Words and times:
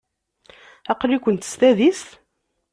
Aql-ikent 0.91 1.49
s 1.51 1.53
tadist? 1.59 2.09